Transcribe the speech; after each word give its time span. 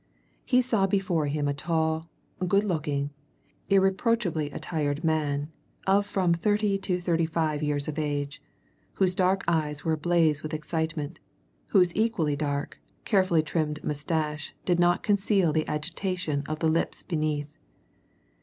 He 0.45 0.63
saw 0.63 0.87
before 0.87 1.27
him 1.27 1.47
a 1.47 1.53
tall, 1.53 2.09
good 2.47 2.63
looking, 2.63 3.11
irreproachably 3.69 4.49
attired 4.49 5.03
man 5.03 5.51
of 5.85 6.07
from 6.07 6.33
thirty 6.33 6.79
to 6.79 6.99
thirty 6.99 7.27
five 7.27 7.61
years 7.61 7.87
of 7.87 7.99
age, 7.99 8.41
whose 8.93 9.13
dark 9.13 9.43
eyes 9.47 9.85
were 9.85 9.93
ablaze 9.93 10.41
with 10.41 10.55
excitement, 10.55 11.19
whose 11.67 11.95
equally 11.95 12.35
dark, 12.35 12.79
carefully 13.05 13.43
trimmed 13.43 13.83
moustache 13.83 14.55
did 14.65 14.79
not 14.79 15.03
conceal 15.03 15.53
the 15.53 15.67
agitation 15.67 16.41
of 16.49 16.57
the 16.57 16.67
lips 16.67 17.03
beneath. 17.03 17.55